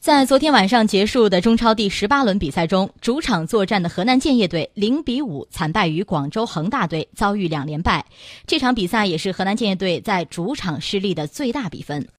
[0.00, 8.06] 在昨天晚上结束的中超第十八轮比赛中主场作战的河南建业队零比五惨败于广州恒大队遭遇两连败。
[8.46, 12.08] 这场比赛也是河南建业队在主场失利的最大比分。